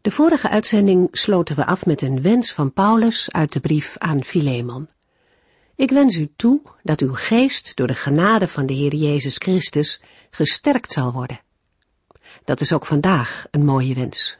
[0.00, 4.24] De vorige uitzending sloten we af met een wens van Paulus uit de brief aan
[4.24, 4.88] Philemon.
[5.76, 10.02] Ik wens u toe dat uw geest door de genade van de Heer Jezus Christus
[10.30, 11.40] gesterkt zal worden.
[12.44, 14.38] Dat is ook vandaag een mooie wens.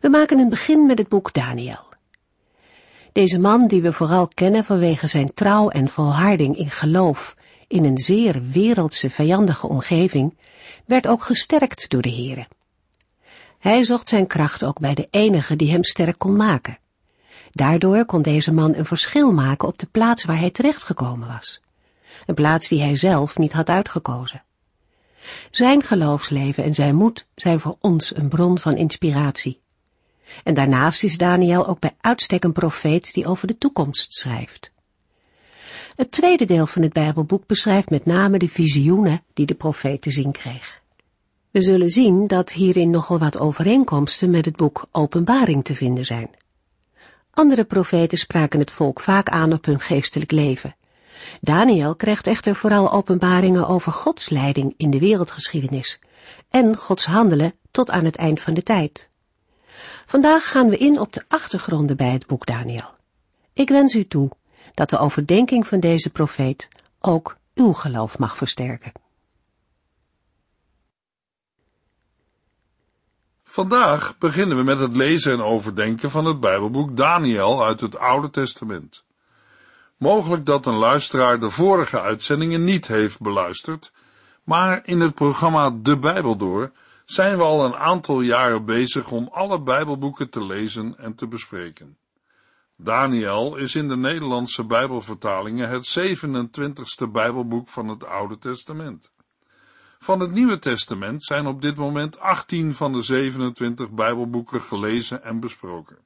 [0.00, 1.84] We maken een begin met het boek Daniel.
[3.12, 7.36] Deze man, die we vooral kennen vanwege zijn trouw en volharding in geloof
[7.68, 10.38] in een zeer wereldse vijandige omgeving,
[10.84, 12.46] werd ook gesterkt door de Heere.
[13.66, 16.78] Hij zocht zijn kracht ook bij de enige die hem sterk kon maken.
[17.50, 21.60] Daardoor kon deze man een verschil maken op de plaats waar hij terechtgekomen was.
[22.26, 24.42] Een plaats die hij zelf niet had uitgekozen.
[25.50, 29.60] Zijn geloofsleven en zijn moed zijn voor ons een bron van inspiratie.
[30.44, 34.72] En daarnaast is Daniel ook bij uitstek een profeet die over de toekomst schrijft.
[35.96, 40.10] Het tweede deel van het Bijbelboek beschrijft met name de visioenen die de profeet te
[40.10, 40.84] zien kreeg.
[41.56, 46.30] We zullen zien dat hierin nogal wat overeenkomsten met het boek Openbaring te vinden zijn.
[47.30, 50.76] Andere profeten spraken het volk vaak aan op hun geestelijk leven.
[51.40, 56.00] Daniel kreeg echter vooral openbaringen over Gods leiding in de wereldgeschiedenis
[56.50, 59.08] en Gods handelen tot aan het eind van de tijd.
[60.06, 62.94] Vandaag gaan we in op de achtergronden bij het boek Daniel.
[63.52, 64.30] Ik wens u toe
[64.74, 66.68] dat de overdenking van deze profeet
[67.00, 68.92] ook uw geloof mag versterken.
[73.56, 78.30] Vandaag beginnen we met het lezen en overdenken van het Bijbelboek Daniel uit het Oude
[78.30, 79.04] Testament.
[79.96, 83.92] Mogelijk dat een luisteraar de vorige uitzendingen niet heeft beluisterd,
[84.44, 86.72] maar in het programma De Bijbel Door
[87.04, 91.96] zijn we al een aantal jaren bezig om alle Bijbelboeken te lezen en te bespreken.
[92.76, 99.10] Daniel is in de Nederlandse Bijbelvertalingen het 27ste Bijbelboek van het Oude Testament.
[100.06, 105.40] Van het Nieuwe Testament zijn op dit moment 18 van de 27 Bijbelboeken gelezen en
[105.40, 105.98] besproken.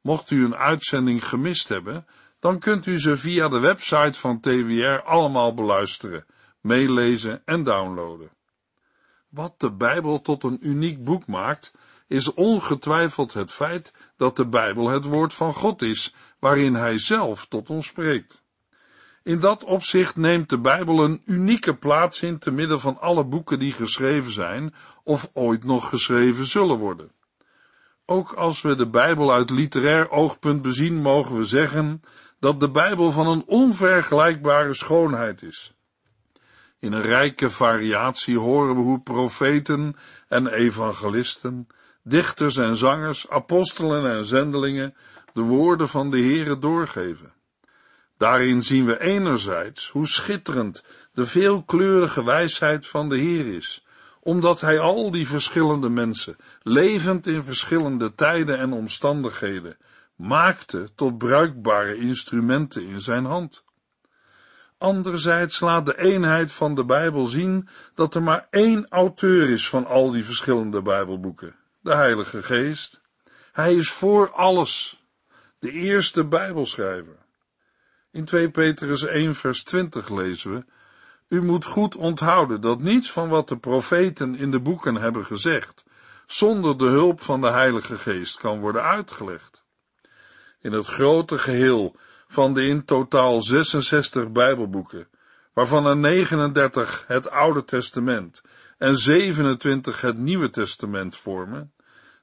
[0.00, 2.06] Mocht u een uitzending gemist hebben,
[2.40, 6.26] dan kunt u ze via de website van TWR allemaal beluisteren,
[6.60, 8.30] meelezen en downloaden.
[9.28, 11.74] Wat de Bijbel tot een uniek boek maakt,
[12.06, 17.46] is ongetwijfeld het feit dat de Bijbel het woord van God is, waarin Hij zelf
[17.46, 18.43] tot ons spreekt.
[19.24, 23.58] In dat opzicht neemt de Bijbel een unieke plaats in te midden van alle boeken
[23.58, 27.12] die geschreven zijn of ooit nog geschreven zullen worden.
[28.06, 32.02] Ook als we de Bijbel uit literair oogpunt bezien, mogen we zeggen
[32.40, 35.74] dat de Bijbel van een onvergelijkbare schoonheid is.
[36.78, 39.96] In een rijke variatie horen we hoe profeten
[40.28, 41.66] en evangelisten,
[42.02, 44.94] dichters en zangers, apostelen en zendelingen
[45.32, 47.33] de woorden van de Heere doorgeven.
[48.16, 53.86] Daarin zien we enerzijds hoe schitterend de veelkleurige wijsheid van de Heer is,
[54.20, 59.76] omdat Hij al die verschillende mensen, levend in verschillende tijden en omstandigheden,
[60.16, 63.64] maakte tot bruikbare instrumenten in Zijn hand.
[64.78, 69.86] Anderzijds laat de eenheid van de Bijbel zien dat er maar één auteur is van
[69.86, 73.02] al die verschillende Bijbelboeken, de Heilige Geest.
[73.52, 75.04] Hij is voor alles,
[75.58, 77.23] de eerste Bijbelschrijver.
[78.14, 80.64] In 2 Petrus 1 vers 20 lezen we,
[81.28, 85.84] U moet goed onthouden dat niets van wat de profeten in de boeken hebben gezegd,
[86.26, 89.64] zonder de hulp van de Heilige Geest kan worden uitgelegd.
[90.60, 95.08] In het grote geheel van de in totaal 66 Bijbelboeken,
[95.52, 98.42] waarvan er 39 het Oude Testament
[98.78, 101.72] en 27 het Nieuwe Testament vormen,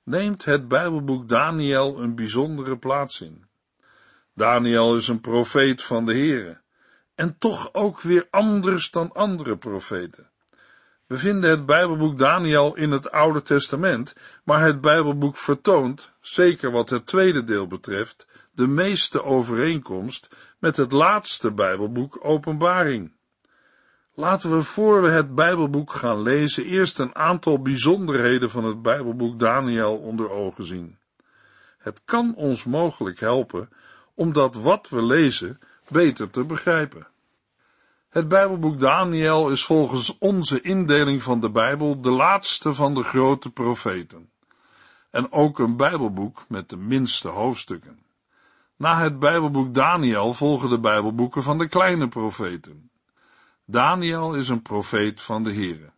[0.03, 3.49] neemt het Bijbelboek Daniel een bijzondere plaats in.
[4.33, 6.61] Daniel is een profeet van de Heere,
[7.15, 10.29] en toch ook weer anders dan andere profeten.
[11.07, 16.89] We vinden het Bijbelboek Daniel in het Oude Testament, maar het Bijbelboek vertoont, zeker wat
[16.89, 23.13] het tweede deel betreft, de meeste overeenkomst met het laatste Bijbelboek Openbaring.
[24.13, 29.39] Laten we voor we het Bijbelboek gaan lezen eerst een aantal bijzonderheden van het Bijbelboek
[29.39, 30.97] Daniel onder ogen zien.
[31.77, 33.69] Het kan ons mogelijk helpen
[34.15, 35.59] om dat wat we lezen
[35.89, 37.07] beter te begrijpen.
[38.09, 43.51] Het Bijbelboek Daniel is volgens onze indeling van de Bijbel de laatste van de grote
[43.51, 44.29] profeten.
[45.11, 47.99] En ook een Bijbelboek met de minste hoofdstukken.
[48.77, 52.89] Na het Bijbelboek Daniel volgen de Bijbelboeken van de kleine profeten.
[53.65, 55.91] Daniel is een profeet van de Here.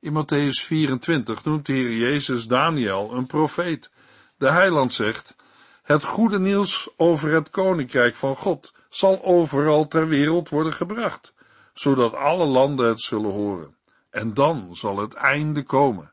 [0.00, 3.92] In Matthäus 24 noemt de Heer Jezus Daniel een profeet.
[4.36, 5.36] De heiland zegt,
[5.84, 11.34] het goede nieuws over het koninkrijk van God zal overal ter wereld worden gebracht,
[11.74, 13.76] zodat alle landen het zullen horen.
[14.10, 16.12] En dan zal het einde komen.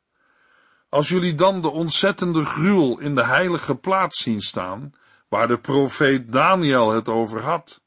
[0.89, 4.93] Als jullie dan de ontzettende gruwel in de heilige plaats zien staan,
[5.27, 7.81] waar de profeet Daniel het over had,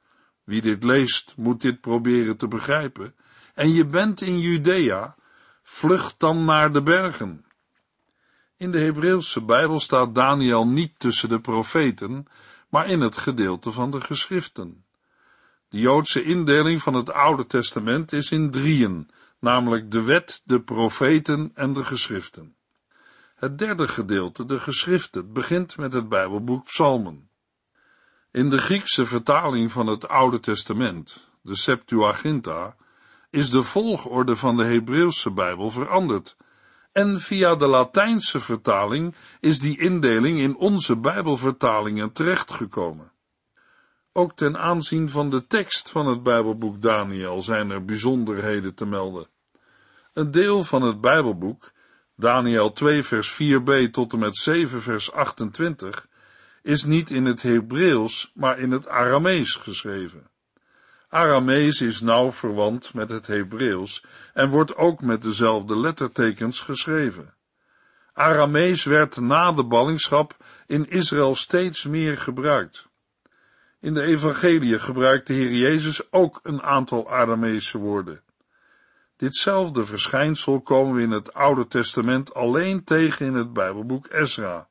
[0.44, 3.14] wie dit leest moet dit proberen te begrijpen,
[3.54, 5.14] en je bent in Judea,
[5.62, 7.44] vlucht dan naar de bergen.
[8.56, 12.26] In de Hebreeuwse Bijbel staat Daniel niet tussen de profeten,
[12.68, 14.84] maar in het gedeelte van de geschriften.
[15.68, 21.50] De Joodse indeling van het Oude Testament is in drieën, namelijk de wet, de profeten
[21.54, 22.56] en de geschriften.
[23.34, 27.28] Het derde gedeelte, de geschriften, begint met het Bijbelboek Psalmen.
[28.30, 32.76] In de Griekse vertaling van het Oude Testament, de Septuaginta,
[33.30, 36.36] is de volgorde van de Hebreeuwse Bijbel veranderd
[36.94, 43.12] en via de Latijnse vertaling is die indeling in onze Bijbelvertalingen terechtgekomen.
[44.12, 49.26] Ook ten aanzien van de tekst van het Bijbelboek Daniel zijn er bijzonderheden te melden.
[50.12, 51.72] Een deel van het Bijbelboek,
[52.16, 56.08] Daniel 2 vers 4b tot en met 7 vers 28,
[56.62, 60.30] is niet in het Hebreeuws, maar in het Aramees geschreven.
[61.14, 67.34] Aramees is nauw verwant met het Hebreeuws en wordt ook met dezelfde lettertekens geschreven.
[68.12, 72.86] Aramees werd na de ballingschap in Israël steeds meer gebruikt.
[73.80, 78.20] In de evangelie gebruikt de Heer Jezus ook een aantal Arameese woorden.
[79.16, 84.68] Ditzelfde verschijnsel komen we in het Oude Testament alleen tegen in het Bijbelboek Ezra.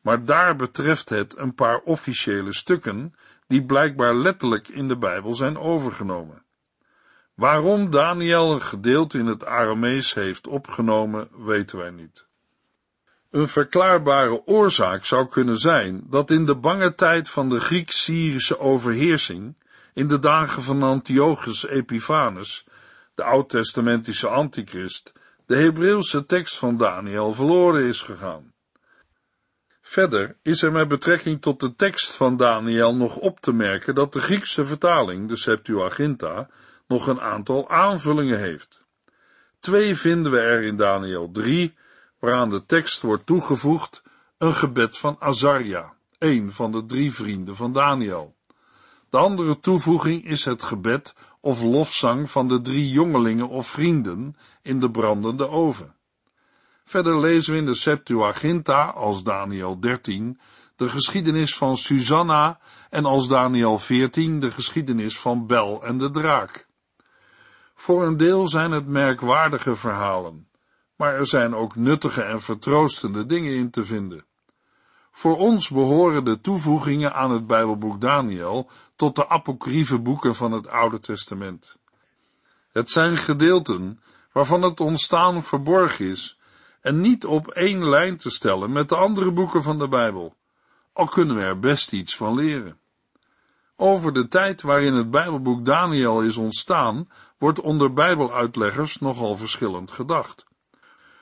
[0.00, 3.14] Maar daar betreft het een paar officiële stukken
[3.48, 6.42] die blijkbaar letterlijk in de Bijbel zijn overgenomen.
[7.34, 12.26] Waarom Daniel een gedeelte in het Aramees heeft opgenomen, weten wij niet.
[13.30, 19.54] Een verklaarbare oorzaak zou kunnen zijn dat in de bange tijd van de Griek-Syrische overheersing,
[19.94, 22.66] in de dagen van Antiochus Epiphanes,
[23.14, 25.12] de oud-testamentische antichrist,
[25.46, 28.47] de Hebreeuwse tekst van Daniel verloren is gegaan.
[29.88, 34.12] Verder is er met betrekking tot de tekst van Daniel nog op te merken dat
[34.12, 36.48] de Griekse vertaling, de Septuaginta,
[36.86, 38.84] nog een aantal aanvullingen heeft.
[39.60, 41.74] Twee vinden we er in Daniel 3,
[42.18, 44.02] waaraan de tekst wordt toegevoegd
[44.38, 48.34] een gebed van Azaria, een van de drie vrienden van Daniel.
[49.10, 54.80] De andere toevoeging is het gebed of lofzang van de drie jongelingen of vrienden in
[54.80, 55.94] de brandende oven.
[56.88, 60.40] Verder lezen we in de Septuaginta als Daniel 13
[60.76, 62.58] de geschiedenis van Susanna
[62.90, 66.66] en als Daniel 14 de geschiedenis van Bel en de draak.
[67.74, 70.48] Voor een deel zijn het merkwaardige verhalen,
[70.96, 74.24] maar er zijn ook nuttige en vertroostende dingen in te vinden.
[75.10, 80.68] Voor ons behoren de toevoegingen aan het Bijbelboek Daniel tot de apocryfe boeken van het
[80.68, 81.78] Oude Testament.
[82.72, 84.00] Het zijn gedeelten
[84.32, 86.37] waarvan het ontstaan verborgen is
[86.80, 90.34] en niet op één lijn te stellen met de andere boeken van de Bijbel,
[90.92, 92.78] al kunnen we er best iets van leren.
[93.76, 100.46] Over de tijd waarin het Bijbelboek Daniel is ontstaan, wordt onder Bijbeluitleggers nogal verschillend gedacht.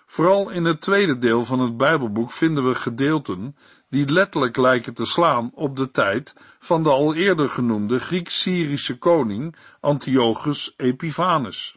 [0.07, 3.57] Vooral in het tweede deel van het Bijbelboek vinden we gedeelten
[3.91, 9.57] die letterlijk lijken te slaan op de tijd van de al eerder genoemde Griek-Syrische koning
[9.81, 11.77] Antiochus Epiphanes.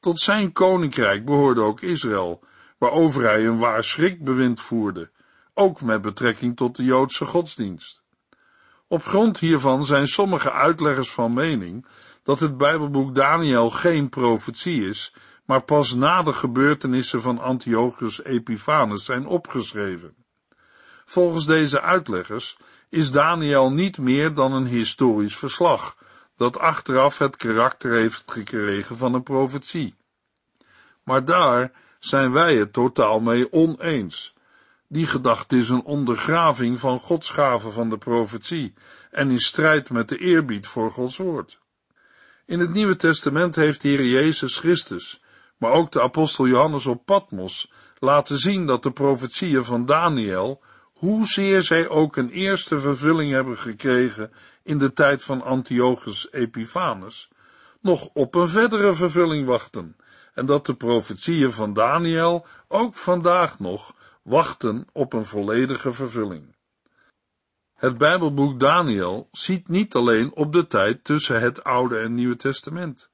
[0.00, 2.42] Tot zijn koninkrijk behoorde ook Israël,
[2.80, 5.10] waarover hij een waar schrikbewind voerde,
[5.54, 8.02] ook met betrekking tot de Joodse godsdienst.
[8.88, 11.86] Op grond hiervan zijn sommige uitleggers van mening
[12.22, 19.04] dat het Bijbelboek Daniel geen profetie is, maar pas na de gebeurtenissen van Antiochus Epiphanes
[19.04, 20.14] zijn opgeschreven.
[21.04, 22.56] Volgens deze uitleggers
[22.88, 25.96] is Daniel niet meer dan een historisch verslag,
[26.36, 29.94] dat achteraf het karakter heeft gekregen van een profetie.
[31.04, 34.34] Maar daar zijn wij het totaal mee oneens.
[34.88, 38.74] Die gedachte is een ondergraving van Gods gave van de profetie
[39.10, 41.58] en in strijd met de eerbied voor Gods woord.
[42.46, 45.22] In het Nieuwe Testament heeft de Heer Jezus Christus,
[45.56, 51.62] maar ook de apostel Johannes op Patmos, laten zien dat de profetieën van Daniel, hoezeer
[51.62, 57.28] zij ook een eerste vervulling hebben gekregen in de tijd van Antiochus Epiphanes,
[57.80, 59.96] nog op een verdere vervulling wachten
[60.34, 66.56] en dat de profetieën van Daniel ook vandaag nog wachten op een volledige vervulling.
[67.74, 73.10] Het Bijbelboek Daniel ziet niet alleen op de tijd tussen het Oude en Nieuwe Testament.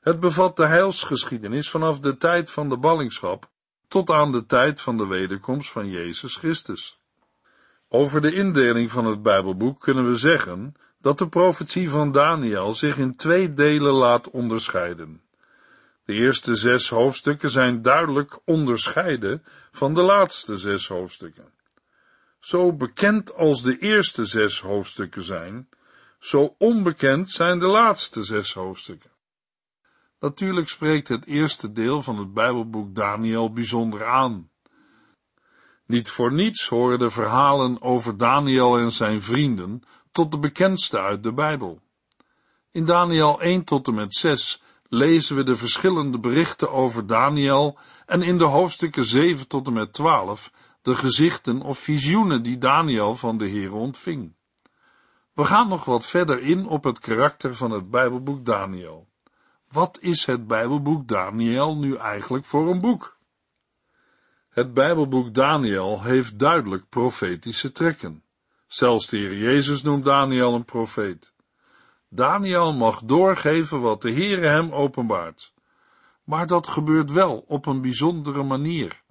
[0.00, 3.50] Het bevat de heilsgeschiedenis vanaf de tijd van de ballingschap
[3.88, 7.00] tot aan de tijd van de wederkomst van Jezus Christus.
[7.88, 12.98] Over de indeling van het Bijbelboek kunnen we zeggen dat de profetie van Daniel zich
[12.98, 15.22] in twee delen laat onderscheiden.
[16.10, 21.52] De eerste zes hoofdstukken zijn duidelijk onderscheiden van de laatste zes hoofdstukken.
[22.40, 25.68] Zo bekend als de eerste zes hoofdstukken zijn,
[26.18, 29.10] zo onbekend zijn de laatste zes hoofdstukken.
[30.20, 34.50] Natuurlijk spreekt het eerste deel van het Bijbelboek Daniel bijzonder aan.
[35.86, 41.22] Niet voor niets horen de verhalen over Daniel en zijn vrienden tot de bekendste uit
[41.22, 41.80] de Bijbel.
[42.70, 44.62] In Daniel 1 tot en met 6
[44.92, 49.92] lezen we de verschillende berichten over Daniel en in de hoofdstukken 7 tot en met
[49.92, 54.34] 12 de gezichten of visioenen die Daniel van de Heer ontving.
[55.32, 59.08] We gaan nog wat verder in op het karakter van het Bijbelboek Daniel.
[59.68, 63.18] Wat is het Bijbelboek Daniel nu eigenlijk voor een boek?
[64.48, 68.22] Het Bijbelboek Daniel heeft duidelijk profetische trekken.
[68.66, 71.29] Zelfs de Heer Jezus noemt Daniel een profeet.
[72.12, 75.52] Daniel mag doorgeven wat de Heere hem openbaart.
[76.24, 79.02] Maar dat gebeurt wel op een bijzondere manier.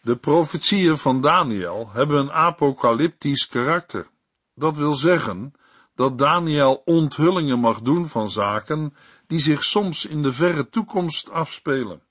[0.00, 4.06] De profetieën van Daniel hebben een apocalyptisch karakter.
[4.54, 5.52] Dat wil zeggen
[5.94, 8.94] dat Daniel onthullingen mag doen van zaken
[9.26, 12.02] die zich soms in de verre toekomst afspelen.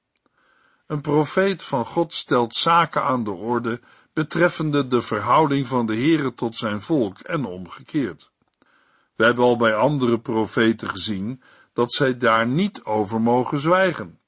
[0.87, 3.81] Een profeet van God stelt zaken aan de orde
[4.13, 8.32] betreffende de verhouding van de Heere tot zijn volk en omgekeerd.
[9.15, 11.41] We hebben al bij andere profeten gezien
[11.73, 14.19] dat zij daar niet over mogen zwijgen.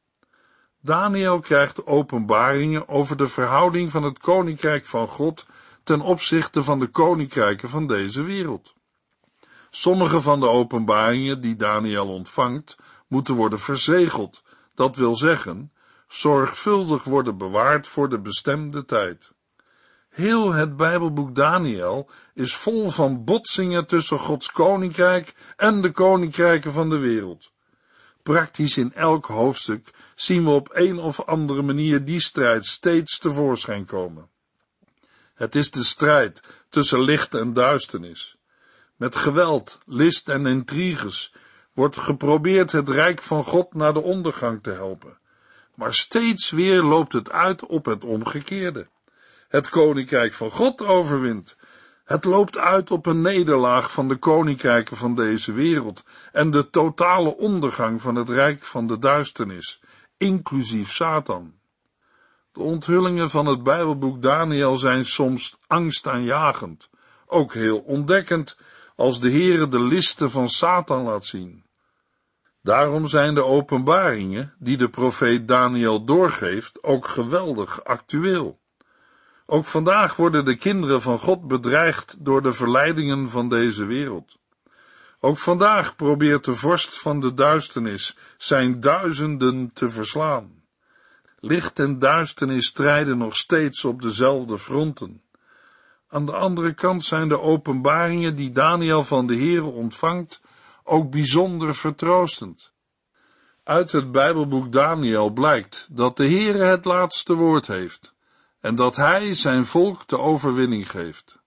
[0.82, 5.46] Daniel krijgt openbaringen over de verhouding van het koninkrijk van God
[5.84, 8.74] ten opzichte van de koninkrijken van deze wereld.
[9.70, 12.78] Sommige van de openbaringen die Daniel ontvangt,
[13.08, 14.44] moeten worden verzegeld,
[14.76, 15.72] dat wil zeggen,
[16.08, 19.35] zorgvuldig worden bewaard voor de bestemde tijd.
[20.16, 26.90] Heel het Bijbelboek Daniel is vol van botsingen tussen Gods koninkrijk en de koninkrijken van
[26.90, 27.52] de wereld.
[28.24, 33.86] Praktisch in elk hoofdstuk zien we op een of andere manier die strijd steeds tevoorschijn
[33.86, 34.30] komen.
[35.34, 38.38] Het is de strijd tussen licht en duisternis.
[38.96, 41.34] Met geweld, list en intriges
[41.74, 45.18] wordt geprobeerd het rijk van God naar de ondergang te helpen.
[45.74, 48.88] Maar steeds weer loopt het uit op het omgekeerde.
[49.48, 51.58] Het koninkrijk van God overwint.
[52.04, 57.38] Het loopt uit op een nederlaag van de koninkrijken van deze wereld en de totale
[57.38, 59.82] ondergang van het rijk van de duisternis,
[60.18, 61.54] inclusief Satan.
[62.52, 66.90] De onthullingen van het Bijbelboek Daniel zijn soms angstaanjagend,
[67.26, 68.58] ook heel ontdekkend
[68.96, 71.66] als de Heere de listen van Satan laat zien.
[72.62, 78.60] Daarom zijn de openbaringen die de profeet Daniel doorgeeft ook geweldig actueel.
[79.48, 84.38] Ook vandaag worden de kinderen van God bedreigd door de verleidingen van deze wereld.
[85.20, 90.64] Ook vandaag probeert de vorst van de duisternis zijn duizenden te verslaan.
[91.40, 95.22] Licht en duisternis strijden nog steeds op dezelfde fronten.
[96.08, 100.42] Aan de andere kant zijn de openbaringen die Daniel van de Heere ontvangt
[100.84, 102.72] ook bijzonder vertroostend.
[103.64, 108.15] Uit het Bijbelboek Daniel blijkt dat de Heere het laatste woord heeft
[108.66, 111.40] en dat Hij zijn volk de overwinning geeft.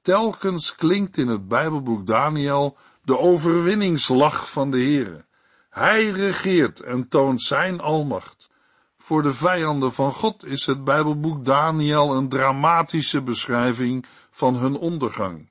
[0.00, 5.24] Telkens klinkt in het Bijbelboek Daniel de overwinningslach van de Heere.
[5.70, 8.50] Hij regeert en toont zijn almacht.
[8.98, 15.50] Voor de vijanden van God is het Bijbelboek Daniel een dramatische beschrijving van hun ondergang.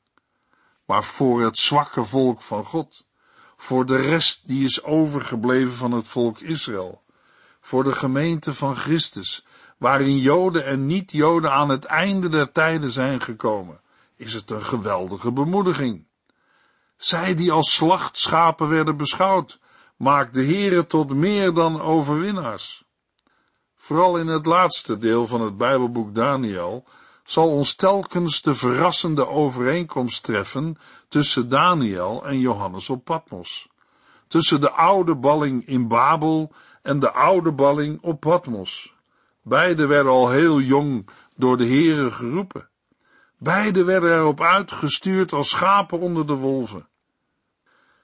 [0.86, 3.06] Maar voor het zwakke volk van God,
[3.58, 7.02] voor de rest die is overgebleven van het volk Israël,
[7.60, 9.46] voor de gemeente van Christus,
[9.78, 13.82] waarin Joden en niet-Joden aan het einde der tijden zijn gekomen,
[14.16, 16.06] is het een geweldige bemoediging.
[16.98, 19.60] Zij die als slachtschapen werden beschouwd,
[19.98, 22.86] maakt de Heere tot meer dan overwinnaars.
[23.76, 26.86] Vooral in het laatste deel van het Bijbelboek Daniel
[27.24, 33.68] zal ons telkens de verrassende overeenkomst treffen tussen Daniel en Johannes op Patmos.
[34.28, 38.96] Tussen de oude balling in Babel en de oude balling op Patmos.
[39.48, 42.70] Beide werden al heel jong door de Heere geroepen.
[43.38, 46.88] Beide werden erop uitgestuurd als schapen onder de wolven.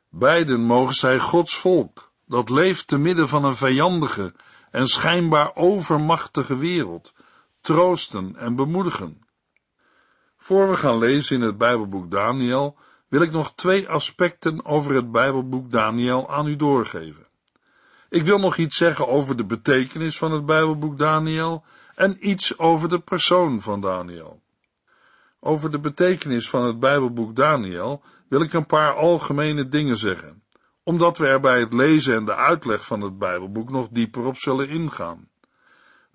[0.09, 4.33] Beiden mogen zij Gods volk, dat leeft te midden van een vijandige
[4.71, 7.13] en schijnbaar overmachtige wereld,
[7.61, 9.21] troosten en bemoedigen.
[10.37, 15.11] Voor we gaan lezen in het Bijbelboek Daniel, wil ik nog twee aspecten over het
[15.11, 17.22] Bijbelboek Daniel aan u doorgeven.
[18.13, 21.63] Ik wil nog iets zeggen over de betekenis van het Bijbelboek Daniel
[21.95, 24.41] en iets over de persoon van Daniel.
[25.39, 30.43] Over de betekenis van het Bijbelboek Daniel wil ik een paar algemene dingen zeggen,
[30.83, 34.37] omdat we er bij het lezen en de uitleg van het Bijbelboek nog dieper op
[34.37, 35.29] zullen ingaan.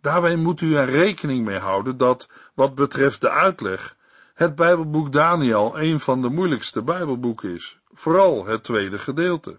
[0.01, 3.97] Daarbij moet u er rekening mee houden dat, wat betreft de uitleg,
[4.35, 9.59] het Bijbelboek Daniel een van de moeilijkste Bijbelboeken is, vooral het tweede gedeelte.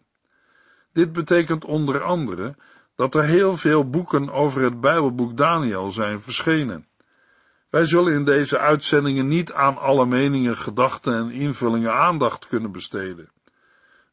[0.93, 2.55] Dit betekent onder andere
[2.96, 6.88] dat er heel veel boeken over het Bijbelboek Daniel zijn verschenen.
[7.69, 13.29] Wij zullen in deze uitzendingen niet aan alle meningen, gedachten en invullingen aandacht kunnen besteden.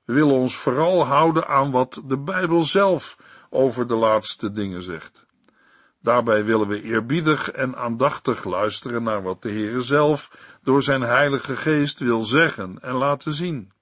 [0.05, 3.17] We willen ons vooral houden aan wat de Bijbel zelf
[3.51, 5.27] over de laatste dingen zegt.
[6.01, 10.31] Daarbij willen we eerbiedig en aandachtig luisteren naar wat de Heere zelf
[10.63, 13.73] door zijn Heilige Geest wil zeggen en laten zien.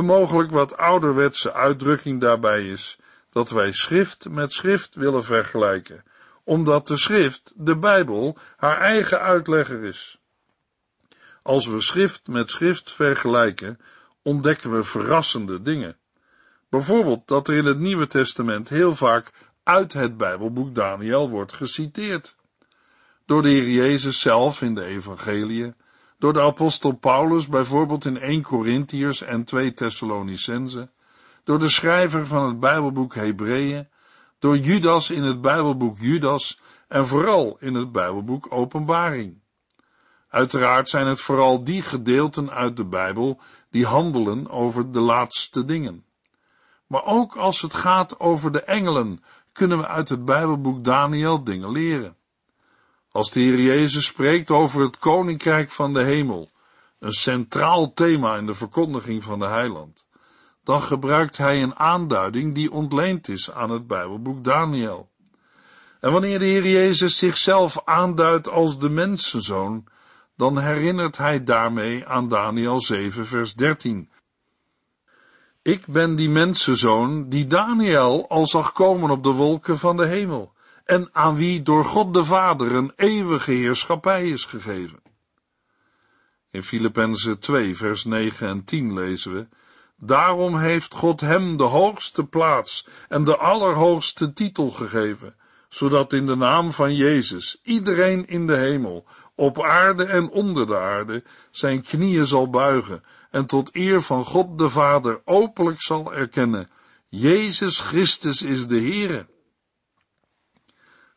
[0.00, 2.98] Een mogelijk wat ouderwetse uitdrukking daarbij is
[3.30, 6.04] dat wij schrift met schrift willen vergelijken,
[6.44, 10.20] omdat de schrift, de Bijbel, haar eigen uitlegger is.
[11.42, 13.78] Als we schrift met schrift vergelijken,
[14.22, 15.96] ontdekken we verrassende dingen.
[16.68, 19.30] Bijvoorbeeld dat er in het Nieuwe Testament heel vaak
[19.62, 22.34] uit het Bijbelboek Daniel wordt geciteerd.
[23.26, 25.74] Door de Heer Jezus zelf in de Evangelie,
[26.20, 30.90] door de apostel Paulus bijvoorbeeld in 1 Corinthiërs en 2 Thessalonicense,
[31.44, 33.88] door de schrijver van het Bijbelboek Hebreeën,
[34.38, 39.38] door Judas in het Bijbelboek Judas en vooral in het Bijbelboek Openbaring.
[40.28, 46.04] Uiteraard zijn het vooral die gedeelten uit de Bijbel die handelen over de laatste dingen.
[46.86, 49.22] Maar ook als het gaat over de engelen,
[49.52, 52.16] kunnen we uit het Bijbelboek Daniel dingen leren.
[53.12, 56.50] Als de Heer Jezus spreekt over het koninkrijk van de hemel,
[56.98, 60.06] een centraal thema in de verkondiging van de heiland,
[60.64, 65.08] dan gebruikt hij een aanduiding die ontleend is aan het Bijbelboek Daniel.
[66.00, 69.84] En wanneer de Heer Jezus zichzelf aanduidt als de mensenzoon,
[70.36, 74.10] dan herinnert hij daarmee aan Daniel 7 vers 13.
[75.62, 80.52] Ik ben die mensenzoon die Daniel al zag komen op de wolken van de hemel
[80.90, 85.02] en aan wie door God de Vader een eeuwige heerschappij is gegeven.
[86.50, 89.48] In Filippenzen 2 vers 9 en 10 lezen we,
[89.96, 95.34] Daarom heeft God hem de hoogste plaats en de allerhoogste titel gegeven,
[95.68, 100.78] zodat in de naam van Jezus iedereen in de hemel, op aarde en onder de
[100.78, 106.70] aarde, zijn knieën zal buigen en tot eer van God de Vader openlijk zal erkennen,
[107.08, 109.26] Jezus Christus is de Heere.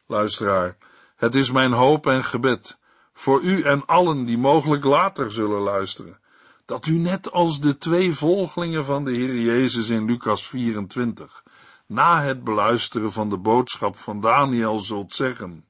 [0.05, 0.77] Luisteraar,
[1.15, 2.77] het is mijn hoop en gebed
[3.13, 6.19] voor u en allen die mogelijk later zullen luisteren,
[6.65, 11.43] dat u net als de twee volgelingen van de Heer Jezus in Lucas 24,
[11.85, 15.65] na het beluisteren van de boodschap van Daniel zult zeggen,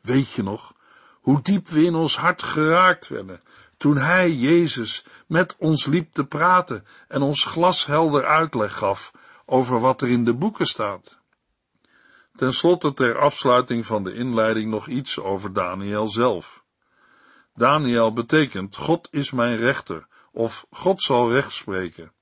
[0.00, 0.74] weet je nog,
[1.20, 3.40] hoe diep we in ons hart geraakt werden,
[3.76, 9.12] toen Hij, Jezus, met ons liep te praten en ons glashelder uitleg gaf
[9.46, 11.20] over wat er in de boeken staat.
[12.34, 16.64] Ten slotte ter afsluiting van de inleiding nog iets over Daniel zelf.
[17.54, 22.12] Daniel betekent God is mijn rechter of God zal recht spreken.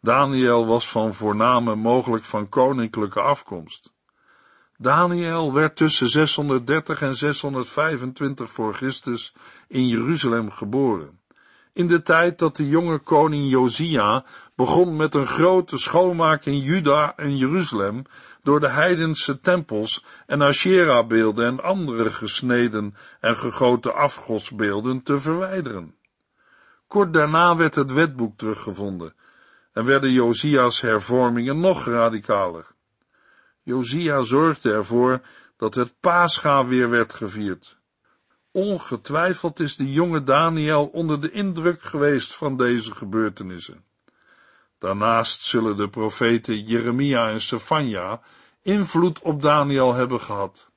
[0.00, 3.92] Daniel was van voorname mogelijk van koninklijke afkomst.
[4.76, 9.34] Daniel werd tussen 630 en 625 voor Christus
[9.68, 11.20] in Jeruzalem geboren.
[11.72, 17.16] In de tijd dat de jonge koning Josia begon met een grote schoonmaak in Juda
[17.16, 18.04] en Jeruzalem
[18.42, 25.94] door de heidense tempels en Asherah-beelden en andere gesneden en gegoten afgodsbeelden te verwijderen.
[26.86, 29.14] Kort daarna werd het wetboek teruggevonden
[29.72, 32.66] en werden Josia's hervormingen nog radicaler.
[33.62, 35.20] Josia zorgde ervoor
[35.56, 37.78] dat het Pascha weer werd gevierd.
[38.52, 43.84] Ongetwijfeld is de jonge Daniel onder de indruk geweest van deze gebeurtenissen.
[44.80, 48.20] Daarnaast zullen de profeten Jeremia en Sefania
[48.62, 50.68] invloed op Daniel hebben gehad.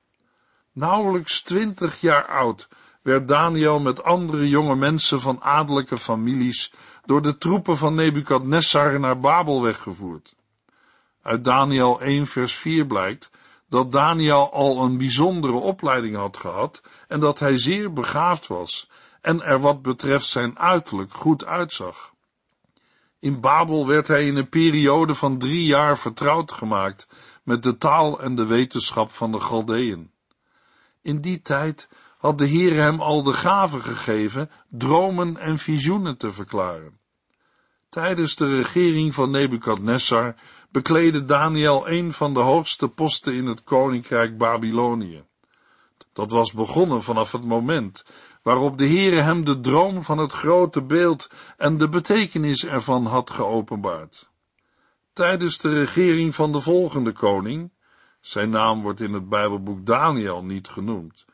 [0.71, 2.67] Nauwelijks twintig jaar oud
[3.01, 6.73] werd Daniel met andere jonge mensen van adellijke families
[7.05, 10.35] door de troepen van Nebukadnessar naar Babel weggevoerd.
[11.21, 13.31] Uit Daniel 1 vers 4 blijkt
[13.69, 18.89] dat Daniel al een bijzondere opleiding had gehad en dat hij zeer begaafd was
[19.21, 22.12] en er wat betreft zijn uiterlijk goed uitzag.
[23.23, 27.07] In Babel werd hij in een periode van drie jaar vertrouwd gemaakt
[27.43, 30.11] met de taal en de wetenschap van de Galdeën.
[31.01, 36.31] In die tijd had de Heer hem al de gave gegeven dromen en visioenen te
[36.31, 36.99] verklaren.
[37.89, 40.35] Tijdens de regering van Nebukadnessar
[40.71, 45.23] bekleedde Daniel een van de hoogste posten in het koninkrijk Babylonië.
[46.13, 48.05] Dat was begonnen vanaf het moment
[48.43, 53.29] waarop de Heere hem de droom van het grote beeld en de betekenis ervan had
[53.29, 54.29] geopenbaard.
[55.13, 57.71] Tijdens de regering van de volgende koning,
[58.19, 61.25] zijn naam wordt in het Bijbelboek Daniel niet genoemd,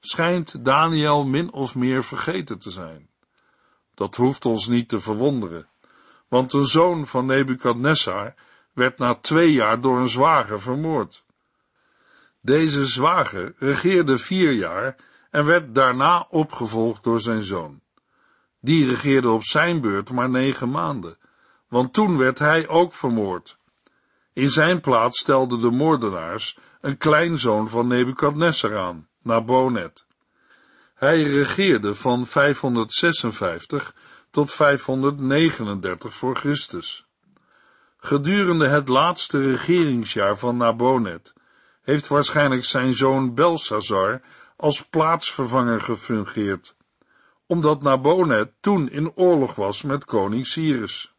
[0.00, 3.08] schijnt Daniel min of meer vergeten te zijn.
[3.94, 5.68] Dat hoeft ons niet te verwonderen,
[6.28, 8.34] want een zoon van Nebukadnessar
[8.72, 11.24] werd na twee jaar door een zwager vermoord.
[12.40, 14.96] Deze zwager regeerde vier jaar
[15.30, 17.80] en werd daarna opgevolgd door zijn zoon.
[18.60, 21.18] Die regeerde op zijn beurt maar negen maanden,
[21.68, 23.58] want toen werd hij ook vermoord.
[24.32, 30.06] In zijn plaats stelden de moordenaars een kleinzoon van Nebukadnessar aan, Nabonet.
[30.94, 33.94] Hij regeerde van 556
[34.30, 37.06] tot 539 voor Christus.
[37.98, 41.32] Gedurende het laatste regeringsjaar van Nabonet
[41.82, 44.20] heeft waarschijnlijk zijn zoon Belsazar
[44.58, 46.76] als plaatsvervanger gefungeerd,
[47.46, 51.14] omdat Nabonet toen in oorlog was met koning Cyrus.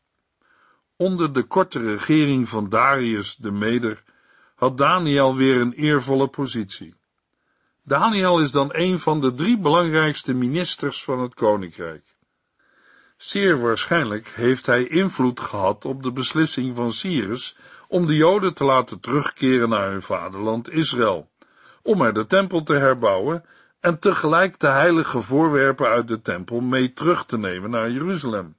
[0.96, 4.04] Onder de korte regering van Darius de Meder
[4.56, 6.96] had Daniel weer een eervolle positie.
[7.84, 12.04] Daniel is dan een van de drie belangrijkste ministers van het koninkrijk.
[13.18, 18.64] Zeer waarschijnlijk heeft hij invloed gehad op de beslissing van Cyrus om de Joden te
[18.64, 21.30] laten terugkeren naar hun vaderland Israël,
[21.82, 23.46] om er de tempel te herbouwen
[23.80, 28.56] en tegelijk de heilige voorwerpen uit de tempel mee terug te nemen naar Jeruzalem.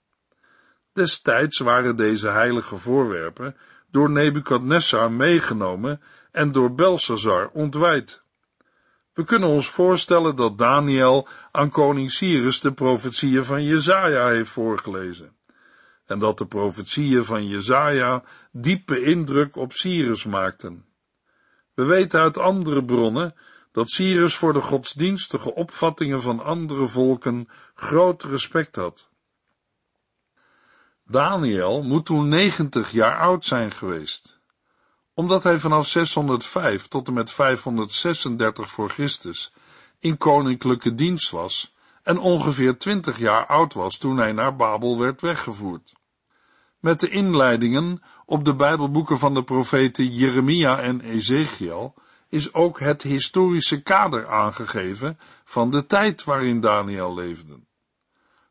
[0.92, 3.56] Destijds waren deze heilige voorwerpen
[3.90, 6.00] door Nebukadnessar meegenomen
[6.32, 8.22] en door Belsazar ontwijd.
[9.12, 15.32] We kunnen ons voorstellen dat Daniel aan koning Cyrus de profetieën van Jezaja heeft voorgelezen.
[16.06, 20.84] En dat de profetieën van Jezaja diepe indruk op Cyrus maakten.
[21.80, 23.34] We weten uit andere bronnen
[23.72, 29.08] dat Cyrus voor de godsdienstige opvattingen van andere volken groot respect had.
[31.04, 34.40] Daniel moet toen 90 jaar oud zijn geweest
[35.14, 39.52] omdat hij vanaf 605 tot en met 536 voor Christus
[39.98, 45.20] in koninklijke dienst was en ongeveer 20 jaar oud was toen hij naar Babel werd
[45.20, 45.92] weggevoerd.
[46.78, 51.94] Met de inleidingen op de Bijbelboeken van de profeten Jeremia en Ezekiel
[52.28, 57.60] is ook het historische kader aangegeven van de tijd waarin Daniel leefde.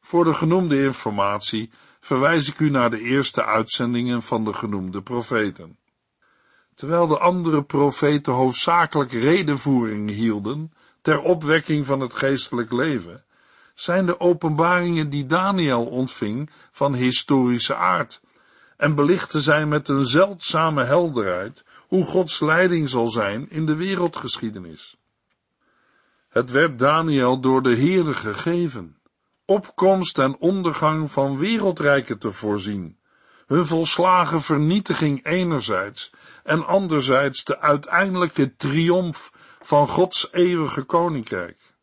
[0.01, 5.77] Voor de genoemde informatie verwijs ik u naar de eerste uitzendingen van de genoemde profeten.
[6.75, 13.23] Terwijl de andere profeten hoofdzakelijk redenvoering hielden ter opwekking van het geestelijk leven,
[13.73, 18.21] zijn de openbaringen die Daniel ontving van historische aard
[18.79, 24.97] en belichten zij met een zeldzame helderheid hoe Gods leiding zal zijn in de wereldgeschiedenis.
[26.29, 28.97] Het werd Daniel door de Heere gegeven,
[29.45, 32.97] opkomst en ondergang van wereldrijken te voorzien,
[33.47, 36.11] hun volslagen vernietiging enerzijds
[36.43, 41.75] en anderzijds de uiteindelijke triomf van Gods eeuwige koninkrijk.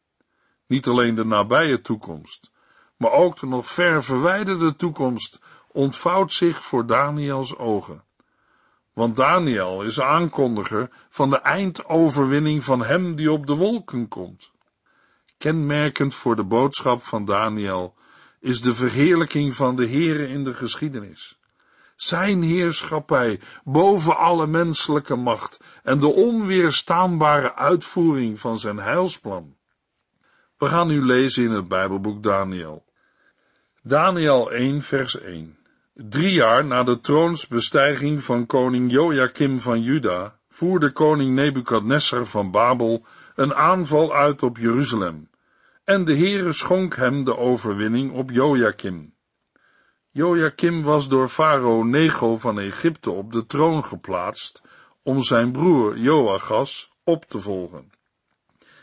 [0.67, 2.51] Niet alleen de nabije toekomst,
[2.97, 5.39] maar ook de nog ver verwijderde toekomst
[5.77, 8.05] ontvouwt zich voor Daniels ogen.
[8.93, 14.53] Want Daniel is aankondiger van de eindoverwinning van hem die op de wolken komt.
[15.39, 17.95] Kenmerkend voor de boodschap van Daniel
[18.41, 21.39] is de verheerlijking van de Here in de geschiedenis
[21.97, 29.57] zijn heerschappij boven alle menselijke macht en de onweerstaanbare uitvoering van zijn heilsplan.
[30.59, 32.85] We gaan nu lezen in het Bijbelboek Daniel.
[33.83, 35.59] Daniel 1 vers 1
[35.99, 43.05] Drie jaar na de troonsbestijging van koning Joachim van Juda voerde koning Nebukadnessar van Babel
[43.35, 45.31] een aanval uit op Jeruzalem,
[45.85, 49.15] en de Heere schonk hem de overwinning op Joachim.
[50.11, 54.63] Joachim was door farao Nego van Egypte op de troon geplaatst
[55.03, 57.91] om zijn broer Joachas op te volgen.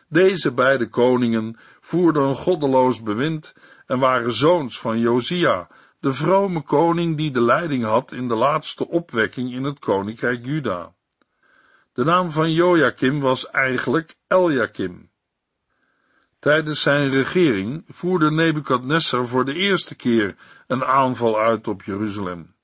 [0.08, 5.68] Deze beide koningen voerden een goddeloos bewind en waren zoons van Josia,
[6.04, 10.94] de vrome koning die de leiding had in de laatste opwekking in het koninkrijk Juda.
[11.94, 15.10] De naam van Joachim was eigenlijk Eljakim.
[16.40, 20.36] Tijdens zijn regering voerde Nebukadnessar voor de eerste keer
[20.68, 22.56] een aanval uit op Jeruzalem.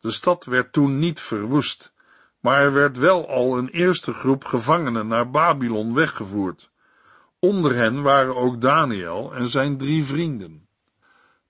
[0.00, 1.92] De stad werd toen niet verwoest,
[2.40, 6.70] maar er werd wel al een eerste groep gevangenen naar Babylon weggevoerd,
[7.38, 10.68] Onder hen waren ook Daniel en zijn drie vrienden.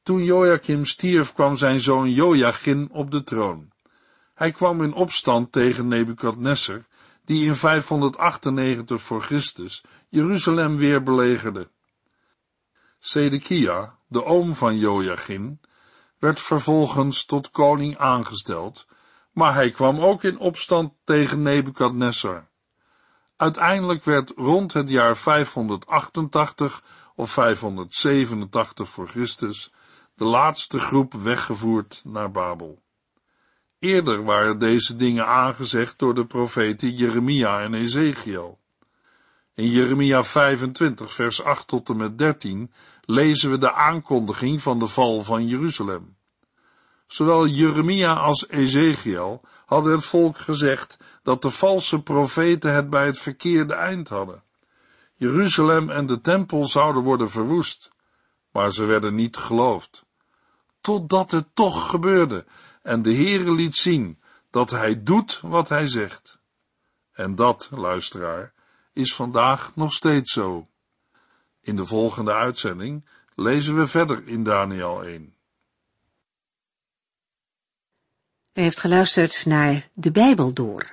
[0.03, 3.71] Toen Joachim stierf kwam zijn zoon Joachim op de troon.
[4.35, 6.85] Hij kwam in opstand tegen Nebukadnessar,
[7.25, 11.71] die in 598 voor Christus Jeruzalem weer belegerde.
[12.99, 15.61] Sedekia, de oom van Joachim,
[16.19, 18.87] werd vervolgens tot koning aangesteld,
[19.33, 22.49] maar hij kwam ook in opstand tegen Nebukadnessar.
[23.37, 26.83] Uiteindelijk werd rond het jaar 588
[27.15, 29.73] of 587 voor Christus
[30.20, 32.83] de laatste groep weggevoerd naar Babel.
[33.78, 38.59] Eerder waren deze dingen aangezegd door de profeten Jeremia en Ezekiel.
[39.54, 42.72] In Jeremia 25 vers 8 tot en met 13
[43.04, 46.16] lezen we de aankondiging van de val van Jeruzalem.
[47.06, 53.18] Zowel Jeremia als Ezekiel hadden het volk gezegd dat de valse profeten het bij het
[53.18, 54.42] verkeerde eind hadden.
[55.14, 57.90] Jeruzalem en de tempel zouden worden verwoest,
[58.52, 60.09] maar ze werden niet geloofd.
[60.81, 62.47] Totdat het toch gebeurde
[62.83, 64.19] en de Heere liet zien
[64.51, 66.38] dat hij doet wat hij zegt.
[67.12, 68.53] En dat, luisteraar,
[68.93, 70.69] is vandaag nog steeds zo.
[71.61, 75.35] In de volgende uitzending lezen we verder in Daniel 1.
[78.55, 80.93] U heeft geluisterd naar De Bijbel Door,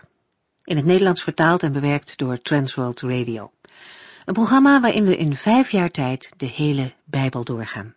[0.64, 3.52] in het Nederlands vertaald en bewerkt door Transworld Radio.
[4.26, 7.97] Een programma waarin we in vijf jaar tijd de hele Bijbel doorgaan.